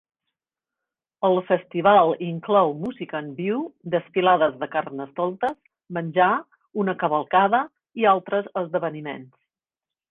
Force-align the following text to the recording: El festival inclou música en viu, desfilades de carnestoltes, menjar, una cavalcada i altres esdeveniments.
El 1.27 1.35
festival 1.49 2.13
inclou 2.27 2.73
música 2.85 3.21
en 3.25 3.27
viu, 3.41 3.61
desfilades 3.97 4.57
de 4.65 4.71
carnestoltes, 4.77 5.57
menjar, 5.99 6.33
una 6.85 6.99
cavalcada 7.05 7.65
i 8.05 8.11
altres 8.17 8.53
esdeveniments. 8.67 9.35